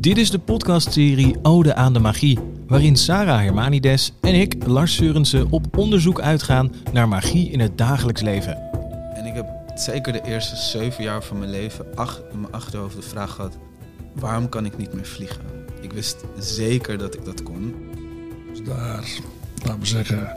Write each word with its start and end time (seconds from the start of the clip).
Dit 0.00 0.16
is 0.16 0.30
de 0.30 0.38
podcastserie 0.38 1.36
Ode 1.42 1.74
aan 1.74 1.92
de 1.92 1.98
Magie, 1.98 2.38
waarin 2.66 2.96
Sarah 2.96 3.40
Hermanides 3.40 4.12
en 4.20 4.34
ik, 4.34 4.66
Lars 4.66 4.94
Seurensen, 4.94 5.50
op 5.50 5.78
onderzoek 5.78 6.20
uitgaan 6.20 6.72
naar 6.92 7.08
magie 7.08 7.50
in 7.50 7.60
het 7.60 7.78
dagelijks 7.78 8.20
leven. 8.20 8.56
En 9.14 9.26
ik 9.26 9.34
heb 9.34 9.46
zeker 9.74 10.12
de 10.12 10.22
eerste 10.24 10.56
zeven 10.56 11.04
jaar 11.04 11.22
van 11.22 11.38
mijn 11.38 11.50
leven 11.50 11.84
ach, 11.94 12.22
in 12.32 12.40
mijn 12.40 12.52
achterhoofd 12.52 12.96
de 12.96 13.02
vraag 13.02 13.30
gehad: 13.30 13.56
waarom 14.12 14.48
kan 14.48 14.64
ik 14.64 14.78
niet 14.78 14.94
meer 14.94 15.06
vliegen? 15.06 15.40
Ik 15.80 15.92
wist 15.92 16.24
zeker 16.38 16.98
dat 16.98 17.14
ik 17.14 17.24
dat 17.24 17.42
kon. 17.42 17.74
Als 18.50 18.62
daar, 18.62 19.04
laten 19.64 19.80
we 19.80 19.86
zeggen, 19.86 20.32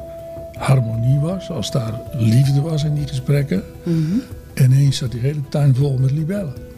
harmonie 0.54 1.20
was, 1.20 1.50
als 1.50 1.72
daar 1.72 2.02
liefde 2.14 2.62
was 2.62 2.84
in 2.84 2.94
die 2.94 3.08
gesprekken, 3.08 3.64
en 4.54 4.72
ineens 4.72 4.98
zat 4.98 5.12
die 5.12 5.22
hele 5.22 5.42
tuin 5.50 5.76
vol 5.76 5.98
met 5.98 6.12
libellen. 6.12 6.70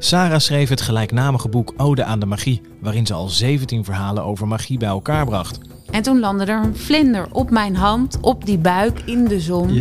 Sarah 0.00 0.38
schreef 0.38 0.68
het 0.68 0.80
gelijknamige 0.80 1.48
boek 1.48 1.74
Ode 1.76 2.04
aan 2.04 2.20
de 2.20 2.26
Magie, 2.26 2.60
waarin 2.80 3.06
ze 3.06 3.14
al 3.14 3.28
17 3.28 3.84
verhalen 3.84 4.24
over 4.24 4.48
magie 4.48 4.78
bij 4.78 4.88
elkaar 4.88 5.24
bracht. 5.24 5.58
En 5.90 6.02
toen 6.02 6.20
landde 6.20 6.44
er 6.44 6.62
een 6.64 6.76
vlinder 6.76 7.26
op 7.32 7.50
mijn 7.50 7.76
hand, 7.76 8.18
op 8.20 8.46
die 8.46 8.58
buik, 8.58 9.00
in 9.04 9.24
de 9.24 9.40
zon. 9.40 9.72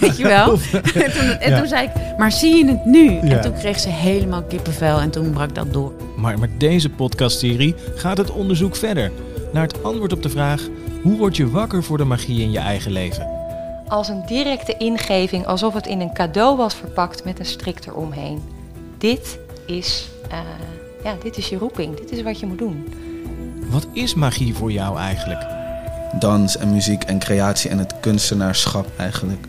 Weet 0.00 0.16
je 0.16 0.22
wel? 0.22 0.52
en 1.04 1.12
toen, 1.12 1.28
en 1.28 1.56
toen 1.58 1.66
zei 1.66 1.86
ik, 1.86 2.18
maar 2.18 2.32
zie 2.32 2.56
je 2.56 2.70
het 2.70 2.84
nu? 2.84 3.18
En 3.18 3.40
toen 3.40 3.52
kreeg 3.52 3.80
ze 3.80 3.88
helemaal 3.88 4.42
kippenvel 4.42 5.00
en 5.00 5.10
toen 5.10 5.30
brak 5.30 5.54
dat 5.54 5.72
door. 5.72 5.92
Maar 6.16 6.38
met 6.38 6.60
deze 6.60 6.88
podcastserie 6.88 7.74
gaat 7.94 8.18
het 8.18 8.30
onderzoek 8.30 8.76
verder 8.76 9.12
naar 9.52 9.62
het 9.62 9.82
antwoord 9.82 10.12
op 10.12 10.22
de 10.22 10.30
vraag: 10.30 10.68
hoe 11.02 11.16
word 11.16 11.36
je 11.36 11.50
wakker 11.50 11.82
voor 11.82 11.96
de 11.96 12.04
magie 12.04 12.42
in 12.42 12.50
je 12.50 12.58
eigen 12.58 12.92
leven? 12.92 13.28
Als 13.88 14.08
een 14.08 14.26
directe 14.26 14.74
ingeving, 14.78 15.46
alsof 15.46 15.74
het 15.74 15.86
in 15.86 16.00
een 16.00 16.14
cadeau 16.14 16.56
was 16.56 16.74
verpakt 16.74 17.24
met 17.24 17.38
een 17.38 17.44
strik 17.44 17.86
eromheen. 17.86 18.59
Dit 19.00 19.38
is, 19.66 20.08
eh, 20.30 20.38
ja, 21.04 21.16
dit 21.22 21.36
is 21.36 21.48
je 21.48 21.56
roeping, 21.56 21.96
dit 21.96 22.12
is 22.12 22.22
wat 22.22 22.40
je 22.40 22.46
moet 22.46 22.58
doen. 22.58 22.86
Wat 23.70 23.86
is 23.92 24.14
magie 24.14 24.54
voor 24.54 24.72
jou 24.72 24.98
eigenlijk? 24.98 25.46
Dans 26.18 26.56
en 26.56 26.72
muziek 26.72 27.02
en 27.02 27.18
creatie 27.18 27.70
en 27.70 27.78
het 27.78 27.94
kunstenaarschap 28.00 28.86
eigenlijk. 28.96 29.46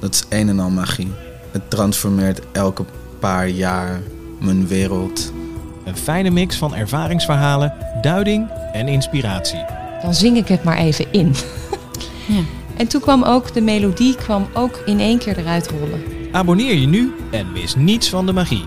Dat 0.00 0.14
is 0.14 0.24
een 0.38 0.48
en 0.48 0.60
al 0.60 0.70
magie. 0.70 1.12
Het 1.50 1.70
transformeert 1.70 2.40
elke 2.52 2.84
paar 3.18 3.48
jaar 3.48 4.00
mijn 4.40 4.66
wereld. 4.66 5.32
Een 5.84 5.96
fijne 5.96 6.30
mix 6.30 6.56
van 6.56 6.74
ervaringsverhalen, 6.74 7.72
duiding 8.00 8.48
en 8.72 8.88
inspiratie. 8.88 9.64
Dan 10.02 10.14
zing 10.14 10.36
ik 10.36 10.48
het 10.48 10.64
maar 10.64 10.78
even 10.78 11.06
in. 11.10 11.34
Ja. 12.26 12.40
En 12.76 12.86
toen 12.88 13.00
kwam 13.00 13.22
ook 13.22 13.54
de 13.54 13.60
melodie 13.60 14.14
kwam 14.14 14.46
ook 14.52 14.82
in 14.84 15.00
één 15.00 15.18
keer 15.18 15.38
eruit 15.38 15.70
rollen. 15.70 16.02
Abonneer 16.32 16.74
je 16.74 16.86
nu 16.86 17.12
en 17.30 17.52
mis 17.52 17.74
niets 17.74 18.08
van 18.08 18.26
de 18.26 18.32
magie. 18.32 18.64